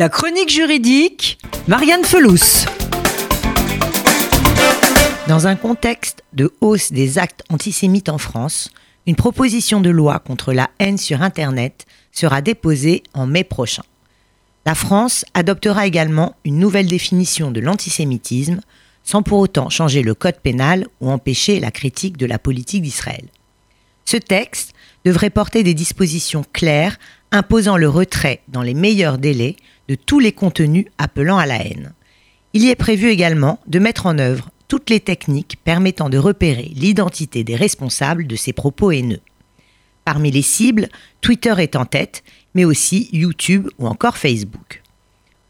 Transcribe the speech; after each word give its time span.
La 0.00 0.08
chronique 0.08 0.48
juridique, 0.48 1.40
Marianne 1.66 2.04
Felous. 2.04 2.66
Dans 5.26 5.48
un 5.48 5.56
contexte 5.56 6.22
de 6.32 6.52
hausse 6.60 6.92
des 6.92 7.18
actes 7.18 7.42
antisémites 7.50 8.08
en 8.08 8.18
France, 8.18 8.70
une 9.08 9.16
proposition 9.16 9.80
de 9.80 9.90
loi 9.90 10.20
contre 10.20 10.52
la 10.52 10.70
haine 10.78 10.98
sur 10.98 11.20
Internet 11.22 11.84
sera 12.12 12.42
déposée 12.42 13.02
en 13.12 13.26
mai 13.26 13.42
prochain. 13.42 13.82
La 14.64 14.76
France 14.76 15.24
adoptera 15.34 15.84
également 15.88 16.36
une 16.44 16.60
nouvelle 16.60 16.86
définition 16.86 17.50
de 17.50 17.58
l'antisémitisme, 17.58 18.60
sans 19.02 19.24
pour 19.24 19.40
autant 19.40 19.68
changer 19.68 20.02
le 20.02 20.14
code 20.14 20.38
pénal 20.38 20.86
ou 21.00 21.10
empêcher 21.10 21.58
la 21.58 21.72
critique 21.72 22.16
de 22.16 22.26
la 22.26 22.38
politique 22.38 22.82
d'Israël. 22.82 23.24
Ce 24.04 24.16
texte 24.16 24.74
devrait 25.04 25.28
porter 25.28 25.64
des 25.64 25.74
dispositions 25.74 26.44
claires 26.52 26.98
imposant 27.32 27.76
le 27.76 27.88
retrait 27.88 28.42
dans 28.46 28.62
les 28.62 28.74
meilleurs 28.74 29.18
délais 29.18 29.56
de 29.88 29.94
tous 29.94 30.20
les 30.20 30.32
contenus 30.32 30.86
appelant 30.98 31.38
à 31.38 31.46
la 31.46 31.64
haine. 31.64 31.92
Il 32.52 32.62
y 32.62 32.70
est 32.70 32.76
prévu 32.76 33.08
également 33.08 33.60
de 33.66 33.78
mettre 33.78 34.06
en 34.06 34.18
œuvre 34.18 34.50
toutes 34.68 34.90
les 34.90 35.00
techniques 35.00 35.58
permettant 35.64 36.10
de 36.10 36.18
repérer 36.18 36.70
l'identité 36.74 37.42
des 37.42 37.56
responsables 37.56 38.26
de 38.26 38.36
ces 38.36 38.52
propos 38.52 38.90
haineux. 38.90 39.20
Parmi 40.04 40.30
les 40.30 40.42
cibles, 40.42 40.88
Twitter 41.20 41.54
est 41.58 41.76
en 41.76 41.84
tête, 41.84 42.22
mais 42.54 42.64
aussi 42.64 43.08
YouTube 43.12 43.68
ou 43.78 43.86
encore 43.86 44.16
Facebook. 44.16 44.82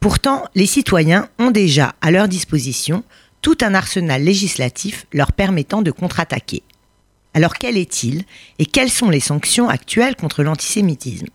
Pourtant, 0.00 0.44
les 0.54 0.66
citoyens 0.66 1.28
ont 1.38 1.50
déjà 1.50 1.94
à 2.00 2.10
leur 2.10 2.28
disposition 2.28 3.04
tout 3.42 3.58
un 3.60 3.74
arsenal 3.74 4.22
législatif 4.22 5.06
leur 5.12 5.32
permettant 5.32 5.82
de 5.82 5.90
contre-attaquer. 5.90 6.62
Alors 7.34 7.54
quel 7.54 7.76
est-il 7.76 8.24
et 8.58 8.66
quelles 8.66 8.90
sont 8.90 9.10
les 9.10 9.20
sanctions 9.20 9.68
actuelles 9.68 10.16
contre 10.16 10.42
l'antisémitisme? 10.42 11.26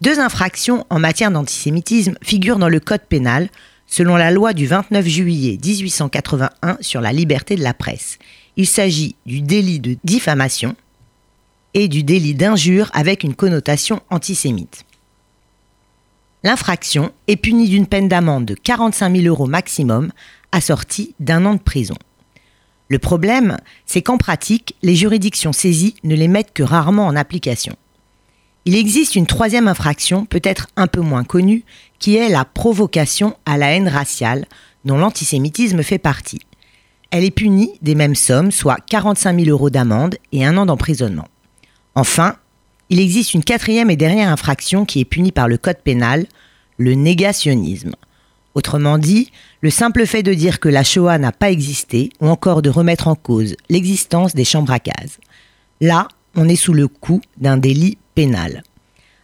Deux 0.00 0.18
infractions 0.18 0.86
en 0.90 0.98
matière 0.98 1.30
d'antisémitisme 1.30 2.14
figurent 2.22 2.58
dans 2.58 2.68
le 2.68 2.80
Code 2.80 3.02
pénal, 3.08 3.50
selon 3.86 4.16
la 4.16 4.30
loi 4.30 4.52
du 4.52 4.66
29 4.66 5.06
juillet 5.06 5.58
1881 5.62 6.78
sur 6.80 7.00
la 7.00 7.12
liberté 7.12 7.56
de 7.56 7.62
la 7.62 7.74
presse. 7.74 8.18
Il 8.56 8.66
s'agit 8.66 9.16
du 9.26 9.42
délit 9.42 9.80
de 9.80 9.96
diffamation 10.04 10.74
et 11.74 11.88
du 11.88 12.02
délit 12.02 12.34
d'injure 12.34 12.90
avec 12.94 13.24
une 13.24 13.34
connotation 13.34 14.00
antisémite. 14.10 14.84
L'infraction 16.42 17.12
est 17.28 17.36
punie 17.36 17.68
d'une 17.68 17.86
peine 17.86 18.08
d'amende 18.08 18.46
de 18.46 18.54
45 18.54 19.14
000 19.14 19.26
euros 19.26 19.46
maximum, 19.46 20.10
assortie 20.52 21.14
d'un 21.20 21.44
an 21.44 21.54
de 21.54 21.60
prison. 21.60 21.96
Le 22.88 22.98
problème, 22.98 23.58
c'est 23.86 24.02
qu'en 24.02 24.16
pratique, 24.16 24.74
les 24.82 24.96
juridictions 24.96 25.52
saisies 25.52 25.94
ne 26.02 26.16
les 26.16 26.28
mettent 26.28 26.52
que 26.52 26.62
rarement 26.62 27.06
en 27.06 27.14
application. 27.14 27.76
Il 28.66 28.76
existe 28.76 29.14
une 29.14 29.26
troisième 29.26 29.68
infraction, 29.68 30.26
peut-être 30.26 30.68
un 30.76 30.86
peu 30.86 31.00
moins 31.00 31.24
connue, 31.24 31.64
qui 31.98 32.16
est 32.16 32.28
la 32.28 32.44
provocation 32.44 33.36
à 33.46 33.56
la 33.56 33.72
haine 33.72 33.88
raciale, 33.88 34.46
dont 34.84 34.98
l'antisémitisme 34.98 35.82
fait 35.82 35.98
partie. 35.98 36.40
Elle 37.10 37.24
est 37.24 37.30
punie 37.30 37.72
des 37.82 37.94
mêmes 37.94 38.14
sommes, 38.14 38.52
soit 38.52 38.78
45 38.88 39.38
000 39.38 39.50
euros 39.50 39.70
d'amende 39.70 40.16
et 40.32 40.44
un 40.44 40.56
an 40.56 40.66
d'emprisonnement. 40.66 41.28
Enfin, 41.94 42.36
il 42.88 43.00
existe 43.00 43.34
une 43.34 43.44
quatrième 43.44 43.90
et 43.90 43.96
dernière 43.96 44.30
infraction 44.30 44.84
qui 44.84 45.00
est 45.00 45.04
punie 45.04 45.32
par 45.32 45.48
le 45.48 45.56
Code 45.56 45.78
pénal, 45.82 46.26
le 46.76 46.94
négationnisme. 46.94 47.94
Autrement 48.54 48.98
dit, 48.98 49.30
le 49.60 49.70
simple 49.70 50.06
fait 50.06 50.22
de 50.22 50.34
dire 50.34 50.60
que 50.60 50.68
la 50.68 50.84
Shoah 50.84 51.18
n'a 51.18 51.32
pas 51.32 51.50
existé 51.50 52.10
ou 52.20 52.28
encore 52.28 52.62
de 52.62 52.70
remettre 52.70 53.08
en 53.08 53.14
cause 53.14 53.56
l'existence 53.68 54.34
des 54.34 54.44
chambres 54.44 54.72
à 54.72 54.78
gaz. 54.78 55.18
Là, 55.80 56.08
on 56.36 56.48
est 56.48 56.56
sous 56.56 56.72
le 56.72 56.88
coup 56.88 57.20
d'un 57.38 57.56
délit 57.56 57.98
pénal. 58.14 58.62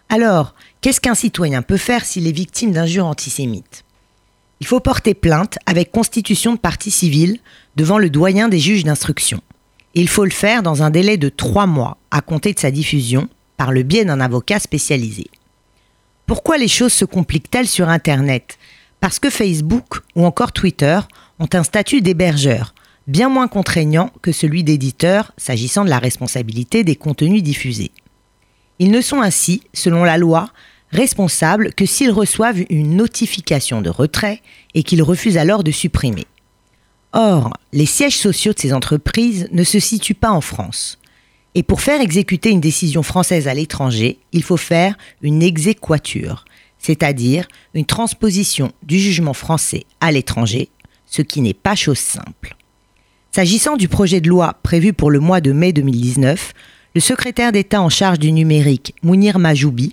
Alors, 0.09 0.55
qu'est-ce 0.81 1.01
qu'un 1.01 1.15
citoyen 1.15 1.63
peut 1.63 1.77
faire 1.77 2.05
s'il 2.05 2.27
est 2.27 2.33
victime 2.33 2.73
d'injures 2.73 3.07
antisémites? 3.07 3.85
Il 4.61 4.67
faut 4.67 4.81
porter 4.81 5.15
plainte 5.15 5.59
avec 5.67 5.91
constitution 5.91 6.55
de 6.55 6.59
partie 6.59 6.91
civile 6.91 7.39
devant 7.77 7.99
le 7.99 8.09
doyen 8.09 8.49
des 8.49 8.59
juges 8.59 8.85
d'instruction. 8.85 9.43
Il 9.95 10.09
faut 10.09 10.25
le 10.25 10.31
faire 10.31 10.63
dans 10.63 10.83
un 10.83 10.91
délai 10.91 11.17
de 11.17 11.29
trois 11.29 11.67
mois 11.67 11.99
à 12.11 12.21
compter 12.21 12.53
de 12.53 12.59
sa 12.59 12.71
diffusion 12.71 13.29
par 13.57 13.73
le 13.73 13.83
biais 13.83 14.05
d'un 14.05 14.21
avocat 14.21 14.59
spécialisé. 14.59 15.27
Pourquoi 16.27 16.59
les 16.59 16.69
choses 16.69 16.93
se 16.93 17.05
compliquent-elles 17.05 17.69
sur 17.69 17.89
Internet? 17.89 18.59
Parce 19.01 19.19
que 19.19 19.31
Facebook 19.31 20.01
ou 20.15 20.25
encore 20.25 20.53
Twitter 20.53 21.01
ont 21.39 21.49
un 21.53 21.63
statut 21.63 22.01
d'hébergeur, 22.01 22.75
bien 23.07 23.29
moins 23.29 23.49
contraignant 23.49 24.11
que 24.23 24.33
celui 24.33 24.65
d'éditeur 24.65 25.33
s'agissant 25.37 25.85
de 25.85 25.91
la 25.91 25.99
responsabilité 25.99 26.85
des 26.85 26.97
contenus 26.97 27.43
diffusés. 27.43 27.93
Ils 28.79 28.91
ne 28.91 29.01
sont 29.01 29.21
ainsi, 29.21 29.63
selon 29.73 30.05
la 30.05 30.19
loi, 30.19 30.51
responsables 30.91 31.73
que 31.73 31.87
s'ils 31.87 32.11
reçoivent 32.11 32.65
une 32.71 32.97
notification 32.97 33.81
de 33.81 33.91
retrait 33.91 34.43
et 34.75 34.83
qu'ils 34.83 35.03
refusent 35.03 35.39
alors 35.39 35.65
de 35.65 35.71
supprimer. 35.71 36.27
Or, 37.13 37.53
les 37.73 37.87
sièges 37.87 38.19
sociaux 38.19 38.53
de 38.53 38.59
ces 38.59 38.73
entreprises 38.73 39.49
ne 39.53 39.65
se 39.65 39.81
situent 39.81 40.15
pas 40.15 40.31
en 40.31 40.41
France. 40.41 40.99
Et 41.55 41.63
pour 41.63 41.81
faire 41.81 42.03
exécuter 42.03 42.51
une 42.51 42.61
décision 42.61 43.03
française 43.03 43.49
à 43.49 43.55
l'étranger, 43.55 44.19
il 44.33 44.43
faut 44.43 44.59
faire 44.59 44.97
une 45.23 45.43
exéquature, 45.43 46.45
c'est-à-dire 46.79 47.49
une 47.73 47.87
transposition 47.87 48.73
du 48.83 48.99
jugement 48.99 49.33
français 49.33 49.85
à 50.01 50.13
l'étranger, 50.13 50.69
ce 51.07 51.23
qui 51.23 51.41
n'est 51.41 51.55
pas 51.55 51.75
chose 51.75 51.99
simple. 51.99 52.57
S'agissant 53.37 53.77
du 53.77 53.87
projet 53.87 54.23
de 54.23 54.31
loi 54.31 54.55
prévu 54.63 54.95
pour 54.95 55.11
le 55.11 55.21
mois 55.21 55.43
de 55.43 55.53
mai 55.53 55.75
2019, 55.75 56.55
le 56.95 57.01
secrétaire 57.03 57.53
d'État 57.53 57.83
en 57.83 57.91
charge 57.91 58.19
du 58.19 58.33
numérique, 58.33 58.95
Mounir 59.03 59.39
Majoubi, 59.39 59.93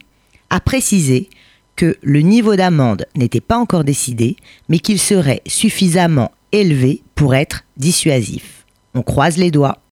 a 0.50 0.62
précisé 0.62 1.30
que 1.76 1.98
le 2.02 2.22
niveau 2.22 2.56
d'amende 2.56 3.06
n'était 3.18 3.42
pas 3.42 3.58
encore 3.58 3.84
décidé, 3.84 4.38
mais 4.70 4.80
qu'il 4.80 4.98
serait 4.98 5.42
suffisamment 5.46 6.32
élevé 6.53 7.03
pour 7.16 7.36
être 7.36 7.66
dissuasif. 7.76 8.64
On 8.94 9.02
croise 9.02 9.36
les 9.36 9.52
doigts. 9.52 9.80